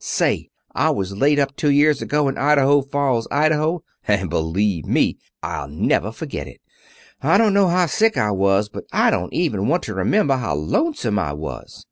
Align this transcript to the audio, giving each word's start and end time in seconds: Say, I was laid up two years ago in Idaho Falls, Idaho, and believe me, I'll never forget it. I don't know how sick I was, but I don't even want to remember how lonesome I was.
Say, 0.03 0.49
I 0.73 0.89
was 0.89 1.15
laid 1.15 1.37
up 1.37 1.55
two 1.55 1.69
years 1.69 2.01
ago 2.01 2.27
in 2.27 2.35
Idaho 2.35 2.81
Falls, 2.81 3.27
Idaho, 3.29 3.83
and 4.07 4.31
believe 4.31 4.87
me, 4.87 5.19
I'll 5.43 5.67
never 5.67 6.11
forget 6.11 6.47
it. 6.47 6.59
I 7.21 7.37
don't 7.37 7.53
know 7.53 7.67
how 7.67 7.85
sick 7.85 8.17
I 8.17 8.31
was, 8.31 8.67
but 8.67 8.85
I 8.91 9.11
don't 9.11 9.31
even 9.31 9.67
want 9.67 9.83
to 9.83 9.93
remember 9.93 10.37
how 10.37 10.55
lonesome 10.55 11.19
I 11.19 11.33
was. 11.33 11.79